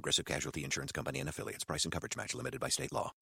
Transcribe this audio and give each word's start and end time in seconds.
Progressive 0.00 0.24
Casualty 0.24 0.64
Insurance 0.64 0.92
Company 0.92 1.20
and 1.20 1.28
affiliates. 1.28 1.62
Price 1.62 1.84
and 1.84 1.92
coverage 1.92 2.16
match 2.16 2.34
limited 2.34 2.58
by 2.58 2.70
state 2.70 2.90
law. 2.90 3.12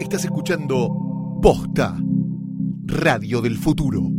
Estás 0.00 0.24
escuchando 0.24 0.88
Posta, 1.42 1.96
Radio 2.86 3.40
del 3.40 3.56
Futuro. 3.56 4.11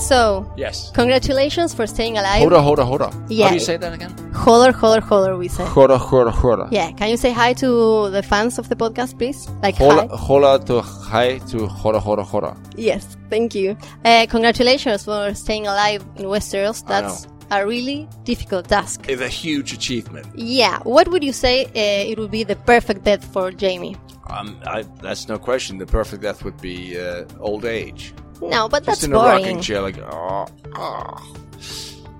So, 0.00 0.50
Yes. 0.56 0.90
congratulations 0.92 1.74
for 1.74 1.86
staying 1.86 2.16
alive. 2.18 2.40
Hold 2.40 2.54
on, 2.54 2.64
hold 2.64 2.80
on, 2.80 2.86
hold 2.86 3.02
on. 3.02 3.12
How 3.12 3.48
do 3.48 3.54
you 3.54 3.60
say 3.60 3.76
that 3.76 3.92
again? 3.92 4.12
Holler, 4.32 4.72
holler, 4.72 5.00
holler, 5.00 5.36
we 5.36 5.48
say. 5.48 5.64
Hola, 5.66 5.98
hola, 5.98 6.30
hola. 6.30 6.68
Yeah, 6.70 6.90
can 6.92 7.10
you 7.10 7.16
say 7.16 7.32
hi 7.32 7.52
to 7.54 8.08
the 8.10 8.22
fans 8.22 8.58
of 8.58 8.68
the 8.68 8.76
podcast, 8.76 9.18
please? 9.18 9.46
Like 9.62 9.76
Hola, 9.76 10.08
hi. 10.08 10.16
hola 10.16 10.64
to 10.64 10.80
hi 10.80 11.38
to 11.50 11.66
hola, 11.66 12.00
hola, 12.00 12.22
hola. 12.24 12.56
Yes, 12.76 13.16
thank 13.28 13.54
you. 13.54 13.76
Uh, 14.04 14.26
congratulations 14.28 15.04
for 15.04 15.34
staying 15.34 15.66
alive 15.66 16.02
in 16.16 16.24
Westeros. 16.24 16.84
That's 16.86 17.26
a 17.50 17.66
really 17.66 18.08
difficult 18.24 18.68
task. 18.68 19.04
It's 19.08 19.20
a 19.20 19.28
huge 19.28 19.72
achievement. 19.74 20.26
Yeah, 20.34 20.78
what 20.84 21.08
would 21.08 21.22
you 21.22 21.32
say 21.34 21.64
uh, 21.66 22.10
it 22.10 22.18
would 22.18 22.30
be 22.30 22.42
the 22.44 22.56
perfect 22.56 23.04
death 23.04 23.24
for 23.32 23.52
Jaime? 23.60 23.96
Um, 24.30 24.56
I, 24.66 24.82
that's 25.02 25.28
no 25.28 25.38
question. 25.38 25.78
The 25.78 25.86
perfect 25.86 26.22
death 26.22 26.42
would 26.44 26.60
be 26.60 26.98
uh, 26.98 27.24
old 27.40 27.64
age. 27.64 28.14
No, 28.42 28.68
but 28.68 28.84
Just 28.84 29.02
that's 29.02 29.04
in 29.04 29.12
a 29.12 29.16
rocking 29.16 29.60
chair, 29.60 29.80
like, 29.82 29.98
oh, 29.98 30.46
oh. 30.74 31.34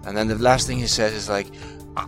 And 0.05 0.17
then 0.17 0.29
the 0.29 0.37
last 0.37 0.67
thing 0.67 0.79
he 0.79 0.87
says 0.87 1.13
is 1.13 1.29
like, 1.29 1.47
oh, 1.97 2.07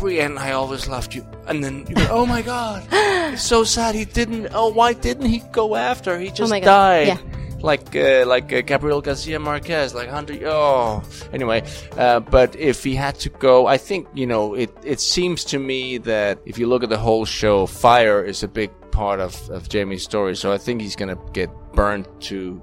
Brienne, 0.00 0.38
I 0.38 0.52
always 0.52 0.88
loved 0.88 1.14
you. 1.14 1.24
And 1.46 1.62
then 1.62 1.86
you 1.88 1.94
go, 1.94 2.06
oh 2.10 2.26
my 2.26 2.42
god, 2.52 2.86
it's 3.32 3.42
so 3.42 3.64
sad 3.64 3.94
he 3.94 4.04
didn't. 4.04 4.48
Oh, 4.52 4.68
why 4.68 4.92
didn't 4.92 5.26
he 5.26 5.40
go 5.52 5.74
after? 5.76 6.18
He 6.18 6.30
just 6.30 6.50
my 6.50 6.60
God, 6.60 6.66
died. 6.66 7.06
yeah. 7.08 7.18
Like 7.60 7.96
uh, 7.96 8.24
like 8.26 8.52
uh, 8.52 8.60
Gabriel 8.60 9.00
Garcia 9.00 9.38
Marquez, 9.40 9.94
like 9.94 10.10
hundred. 10.10 10.42
Oh, 10.44 11.02
anyway. 11.32 11.62
Uh, 11.96 12.20
but 12.20 12.54
if 12.56 12.84
he 12.84 12.94
had 12.94 13.14
to 13.20 13.30
go, 13.30 13.66
I 13.66 13.78
think 13.78 14.06
you 14.12 14.26
know 14.26 14.52
it. 14.54 14.70
It 14.84 15.00
seems 15.00 15.44
to 15.46 15.58
me 15.58 15.96
that 15.98 16.40
if 16.44 16.58
you 16.58 16.66
look 16.66 16.82
at 16.82 16.90
the 16.90 16.98
whole 16.98 17.24
show, 17.24 17.64
fire 17.64 18.22
is 18.22 18.42
a 18.42 18.48
big 18.48 18.70
part 18.90 19.18
of 19.18 19.34
of 19.48 19.66
Jaime's 19.72 20.02
story. 20.02 20.36
So 20.36 20.52
I 20.52 20.58
think 20.58 20.82
he's 20.82 20.94
gonna 20.94 21.16
get 21.32 21.48
burned 21.72 22.06
to 22.28 22.62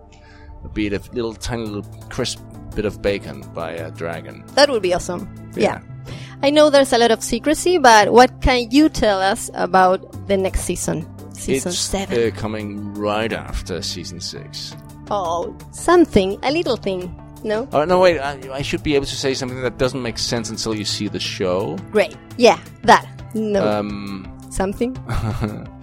a 0.63 0.69
bit 0.69 0.93
of 0.93 1.13
little 1.13 1.33
tiny 1.33 1.65
little 1.65 1.91
crisp 2.09 2.39
bit 2.75 2.85
of 2.85 3.01
bacon 3.01 3.41
by 3.53 3.71
a 3.71 3.91
dragon. 3.91 4.43
That 4.55 4.69
would 4.69 4.81
be 4.81 4.93
awesome. 4.93 5.27
Yeah. 5.55 5.81
yeah. 5.81 6.13
I 6.43 6.49
know 6.49 6.69
there's 6.69 6.93
a 6.93 6.97
lot 6.97 7.11
of 7.11 7.23
secrecy, 7.23 7.77
but 7.77 8.11
what 8.11 8.41
can 8.41 8.71
you 8.71 8.89
tell 8.89 9.21
us 9.21 9.51
about 9.53 10.27
the 10.27 10.37
next 10.37 10.61
season? 10.61 11.05
Season 11.35 11.69
it's 11.71 11.79
seven. 11.79 12.27
Uh, 12.31 12.35
coming 12.35 12.93
right 12.93 13.31
after 13.31 13.81
season 13.81 14.19
six. 14.19 14.75
oh, 15.09 15.55
something, 15.71 16.39
a 16.43 16.51
little 16.51 16.77
thing. 16.77 17.15
No? 17.43 17.67
Oh 17.73 17.85
no, 17.85 17.99
wait! 17.99 18.19
I, 18.19 18.37
I 18.53 18.61
should 18.61 18.83
be 18.83 18.93
able 18.95 19.07
to 19.07 19.15
say 19.15 19.33
something 19.33 19.61
that 19.63 19.79
doesn't 19.79 20.01
make 20.01 20.19
sense 20.19 20.51
until 20.51 20.75
you 20.75 20.85
see 20.85 21.07
the 21.07 21.19
show. 21.19 21.75
Great. 21.91 22.15
Yeah, 22.37 22.59
that. 22.83 23.07
No. 23.33 23.67
Um, 23.67 24.31
something? 24.51 24.95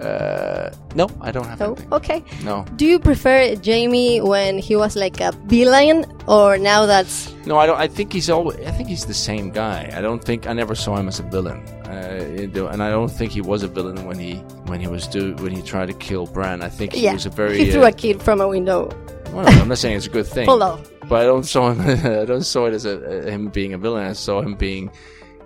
uh, 0.00 0.70
no, 0.94 1.08
I 1.20 1.30
don't 1.30 1.46
have 1.46 1.60
No? 1.60 1.66
anything. 1.72 1.92
Okay. 1.92 2.24
No, 2.42 2.64
Do 2.76 2.84
you 2.86 2.98
prefer 2.98 3.54
Jaime 3.64 4.20
when 4.20 4.58
he 4.58 4.74
was 4.76 4.96
like 4.96 5.20
a 5.20 5.32
villain 5.46 6.04
or 6.26 6.58
now 6.58 6.86
that's. 6.86 7.32
no, 7.46 7.58
I 7.58 7.66
don't. 7.66 7.78
I 7.78 7.86
think 7.88 8.12
he's 8.12 8.28
always. 8.30 8.58
I 8.66 8.70
think 8.72 8.88
he's 8.88 9.04
the 9.06 9.14
same 9.14 9.50
guy. 9.50 9.90
I 9.96 10.00
don't 10.00 10.22
think 10.22 10.46
I 10.46 10.52
never 10.52 10.74
saw 10.74 10.96
him 10.96 11.08
as 11.08 11.20
a 11.20 11.22
villain. 11.24 11.62
Uh, 11.86 12.70
and 12.72 12.82
I 12.82 12.90
don't 12.90 13.10
think 13.10 13.30
he 13.30 13.40
was 13.40 13.62
a 13.62 13.68
villain 13.68 14.04
when 14.04 14.18
he 14.18 14.34
when 14.66 14.80
he 14.80 14.88
was 14.88 15.06
do 15.06 15.34
when 15.36 15.52
he 15.52 15.62
tried 15.62 15.86
to 15.86 15.94
kill 15.94 16.26
Bran. 16.26 16.62
I 16.62 16.68
think 16.68 16.92
he 16.92 17.04
yeah. 17.04 17.12
was 17.12 17.26
a 17.26 17.30
very. 17.30 17.56
he 17.58 17.70
threw 17.70 17.84
uh, 17.84 17.88
a 17.88 17.92
kid 17.92 18.20
from 18.20 18.40
a 18.40 18.48
window. 18.48 18.88
well, 19.32 19.46
I'm 19.46 19.68
not 19.68 19.78
saying 19.78 19.96
it's 19.96 20.06
a 20.06 20.10
good 20.10 20.26
thing. 20.26 20.46
Hold 20.48 20.62
on. 20.62 20.82
but 21.08 21.22
I 21.22 21.24
don't 21.24 21.44
saw 21.44 21.70
him. 21.72 21.80
I 22.22 22.24
don't 22.24 22.42
saw 22.42 22.66
it 22.66 22.74
as 22.74 22.84
a- 22.84 23.30
him 23.30 23.48
being 23.48 23.74
a 23.74 23.78
villain. 23.78 24.04
I 24.08 24.12
saw 24.14 24.42
him 24.42 24.54
being, 24.56 24.90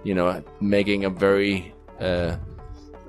you 0.05 0.15
know, 0.15 0.43
making 0.61 1.05
a 1.05 1.11
very 1.11 1.75
uh, 2.01 2.37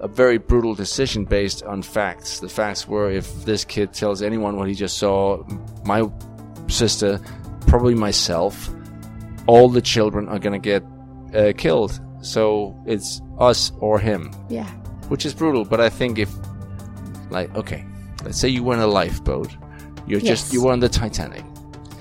a 0.01 0.07
very 0.07 0.37
brutal 0.37 0.73
decision 0.75 1.25
based 1.25 1.63
on 1.63 1.81
facts. 1.81 2.39
The 2.39 2.49
facts 2.49 2.87
were 2.87 3.09
if 3.11 3.45
this 3.45 3.65
kid 3.65 3.93
tells 3.93 4.21
anyone 4.21 4.55
what 4.57 4.67
he 4.67 4.73
just 4.75 4.97
saw, 4.97 5.43
my 5.83 6.09
sister, 6.67 7.19
probably 7.67 7.95
myself, 7.95 8.69
all 9.47 9.67
the 9.69 9.81
children 9.81 10.27
are 10.29 10.39
gonna 10.39 10.59
get 10.59 10.83
uh, 11.33 11.53
killed. 11.57 11.99
So 12.21 12.75
it's 12.85 13.21
us 13.39 13.71
or 13.79 13.99
him, 13.99 14.31
Yeah. 14.49 14.65
which 15.09 15.25
is 15.25 15.33
brutal. 15.33 15.63
But 15.65 15.79
I 15.81 15.89
think 15.89 16.19
if, 16.19 16.29
like, 17.29 17.53
okay, 17.55 17.85
let's 18.23 18.37
say 18.39 18.49
you 18.49 18.63
were 18.63 18.73
in 18.73 18.79
a 18.81 18.87
lifeboat, 18.87 19.49
you're 20.07 20.19
Yes. 20.19 20.41
just 20.41 20.53
you 20.53 20.63
were 20.63 20.71
on 20.71 20.79
the 20.79 20.89
Titanic. 20.89 21.43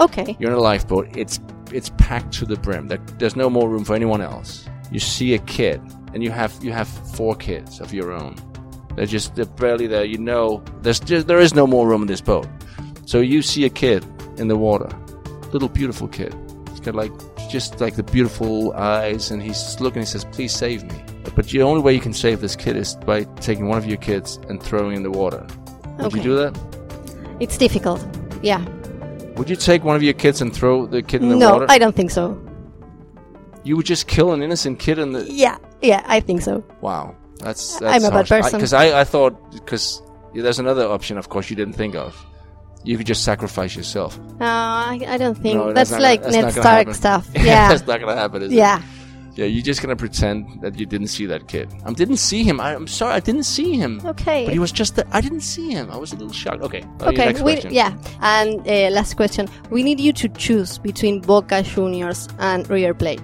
Okay. 0.01 0.37
You're 0.39 0.51
in 0.51 0.57
a 0.57 0.61
lifeboat. 0.61 1.09
It's 1.17 1.41
it's 1.73 1.91
packed 1.99 2.33
to 2.33 2.47
the 2.47 2.57
brim. 2.57 2.89
There, 2.89 2.99
there's 3.19 3.37
no 3.37 3.51
more 3.51 3.69
room 3.69 3.85
for 3.85 3.95
anyone 3.95 4.23
else. 4.23 4.65
You 4.91 5.01
see 5.01 5.35
a 5.35 5.39
kid, 5.41 5.83
and 6.19 6.25
you 6.25 6.33
have 6.33 6.53
you 6.61 6.73
have 6.73 6.89
four 7.15 7.37
kids 7.37 7.81
of 7.81 7.95
your 7.95 8.11
own. 8.11 8.35
They're 8.97 9.07
just 9.07 9.37
they're 9.37 9.45
barely 9.45 9.87
there. 9.87 10.05
You 10.05 10.19
know, 10.19 10.65
there's 10.83 10.99
just, 10.99 11.29
there 11.29 11.39
is 11.39 11.55
no 11.55 11.65
more 11.65 11.87
room 11.87 12.03
in 12.03 12.09
this 12.09 12.21
boat. 12.21 12.49
So 13.07 13.21
you 13.21 13.41
see 13.41 13.65
a 13.65 13.71
kid 13.71 14.05
in 14.37 14.49
the 14.49 14.57
water, 14.57 14.91
little 15.53 15.69
beautiful 15.69 16.09
kid. 16.09 16.35
He's 16.71 16.81
got 16.81 16.97
like 16.97 17.13
just 17.49 17.81
like 17.81 17.95
the 17.95 18.03
beautiful 18.03 18.73
eyes, 18.73 19.31
and 19.31 19.41
he's 19.41 19.81
looking. 19.81 20.03
He 20.03 20.07
says, 20.07 20.25
"Please 20.25 20.53
save 20.53 20.83
me." 20.91 21.01
But 21.37 21.47
the 21.47 21.63
only 21.63 21.83
way 21.83 21.95
you 21.95 22.01
can 22.01 22.13
save 22.13 22.41
this 22.41 22.57
kid 22.57 22.75
is 22.77 22.97
by 23.07 23.23
taking 23.41 23.69
one 23.69 23.79
of 23.79 23.87
your 23.87 23.99
kids 23.99 24.41
and 24.49 24.61
throwing 24.61 24.97
in 24.97 25.05
the 25.05 25.13
water. 25.13 25.47
Would 25.99 26.07
Okay. 26.07 26.17
you 26.17 26.23
do 26.25 26.35
that? 26.37 26.59
It's 27.39 27.57
difficult. 27.57 28.05
Yeah. 28.43 28.65
Would 29.37 29.49
you 29.49 29.55
take 29.55 29.85
one 29.85 29.95
of 29.95 30.03
your 30.03 30.15
kids 30.15 30.43
and 30.43 30.53
throw 30.53 30.87
the 30.87 31.01
kid 31.01 31.23
in 31.23 31.29
the 31.29 31.37
no, 31.37 31.53
water? 31.53 31.67
No, 31.69 31.73
I 31.75 31.79
don't 31.79 31.95
think 31.95 32.11
so. 32.11 32.37
You 33.65 33.77
would 33.77 33.87
just 33.87 34.07
kill 34.09 34.33
an 34.33 34.43
innocent 34.43 34.79
kid 34.79 34.99
in 34.99 35.13
the. 35.13 35.25
Yeah. 35.31 35.59
Yeah, 35.83 36.03
I 36.07 36.21
think 36.21 36.43
so. 36.43 36.65
Wow, 36.81 37.15
that's. 37.39 37.81
I'm 37.81 38.03
that's 38.03 38.05
a 38.07 38.11
bad 38.11 38.29
person. 38.29 38.59
Because 38.59 38.73
I, 38.73 39.01
I, 39.01 39.05
thought 39.05 39.53
because 39.53 40.03
there's 40.35 40.59
another 40.59 40.89
option, 40.89 41.19
of 41.19 41.29
course, 41.29 41.51
you 41.51 41.57
didn't 41.57 41.75
think 41.75 41.95
of. 41.95 42.17
You 42.85 42.97
could 42.97 43.07
just 43.07 43.25
sacrifice 43.25 43.77
yourself. 43.77 44.19
No, 44.41 44.47
I, 44.47 45.01
I 45.07 45.19
don't 45.19 45.37
think. 45.37 45.57
No, 45.57 45.73
that's 45.73 45.91
not 45.91 46.01
like 46.01 46.23
gonna, 46.23 46.33
that's 46.33 46.57
Ned 46.57 46.63
Stark 46.63 46.79
happen. 46.79 46.95
stuff. 46.95 47.29
Yeah. 47.35 47.69
that's 47.69 47.87
not 47.87 48.01
gonna 48.01 48.17
happen. 48.17 48.43
Is 48.43 48.53
yeah. 48.53 48.79
It? 48.79 48.85
Yeah, 49.35 49.45
you're 49.45 49.63
just 49.63 49.81
gonna 49.81 49.95
pretend 49.95 50.63
that 50.63 50.81
you 50.81 50.87
didn't 50.87 51.09
see 51.09 51.27
that 51.27 51.47
kid. 51.47 51.73
I 51.85 51.93
didn't 51.93 52.17
see 52.17 52.43
him. 52.43 52.59
I, 52.59 52.75
I'm 52.75 52.89
sorry, 52.89 53.15
I 53.15 53.21
didn't 53.21 53.45
see 53.45 53.75
him. 53.75 54.01
Okay. 54.05 54.47
But 54.47 54.53
he 54.53 54.59
was 54.59 54.73
just. 54.73 54.97
The, 54.97 55.07
I 55.15 55.21
didn't 55.21 55.43
see 55.43 55.71
him. 55.71 55.93
I 55.93 55.97
was 55.97 56.13
a 56.13 56.17
little 56.17 56.33
shocked. 56.33 56.63
Okay. 56.63 56.85
Okay, 57.03 57.27
next 57.27 57.43
we, 57.43 57.61
yeah. 57.71 57.97
And 58.21 58.67
uh, 58.67 58.91
last 58.91 59.17
question. 59.17 59.49
We 59.71 59.85
need 59.85 60.01
you 60.01 60.13
to 60.15 60.29
choose 60.31 60.79
between 60.79 61.21
Boca 61.21 61.63
Juniors 61.63 62.29
and 62.41 62.69
River 62.69 62.95
Plate. 62.95 63.21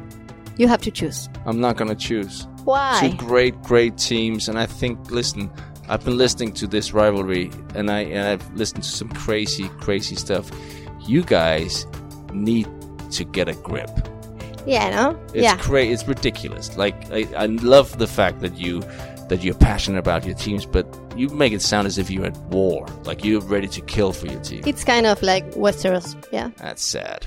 You 0.57 0.69
have 0.69 0.83
to 0.83 0.91
choose. 0.91 1.29
I'm 1.47 1.61
not 1.61 1.77
gonna 1.77 1.95
choose. 1.95 2.47
Why? 2.65 2.99
Two 3.01 3.17
great, 3.17 3.61
great 3.63 3.99
teams, 3.99 4.49
and 4.49 4.59
I 4.59 4.67
think. 4.67 5.11
Listen, 5.11 5.51
I've 5.89 6.05
been 6.05 6.17
listening 6.17 6.53
to 6.55 6.67
this 6.67 6.93
rivalry, 6.93 7.51
and 7.75 7.91
I 7.91 8.01
and 8.01 8.29
I've 8.29 8.55
listened 8.55 8.83
to 8.85 8.89
some 8.89 9.09
crazy, 9.11 9.69
crazy 9.81 10.17
stuff. 10.17 10.51
You 11.07 11.23
guys 11.23 11.87
need 12.33 12.69
to 13.13 13.25
get 13.25 13.49
a 13.49 13.55
grip. 13.55 13.91
Yeah, 14.67 14.91
no? 14.91 15.21
It's 15.35 15.43
yeah. 15.43 15.59
great. 15.59 15.91
It's 15.91 16.07
ridiculous. 16.09 16.77
Like 16.77 16.95
I, 17.11 17.27
I 17.37 17.47
love 17.47 17.99
the 17.99 18.07
fact 18.07 18.41
that 18.41 18.57
you 18.57 18.81
that 19.29 19.43
you're 19.43 19.55
passionate 19.55 19.99
about 19.99 20.25
your 20.25 20.35
teams, 20.35 20.67
but 20.67 20.87
you 21.17 21.29
make 21.29 21.53
it 21.53 21.63
sound 21.63 21.87
as 21.87 21.99
if 21.99 22.11
you're 22.11 22.27
at 22.27 22.37
war, 22.49 22.87
like 23.05 23.25
you're 23.25 23.41
ready 23.41 23.69
to 23.69 23.81
kill 23.83 24.13
for 24.13 24.27
your 24.27 24.41
team. 24.41 24.63
It's 24.67 24.85
kind 24.85 25.07
of 25.07 25.23
like 25.23 25.45
Westeros. 25.53 26.17
Yeah. 26.33 26.51
That's 26.59 26.83
sad. 26.83 27.27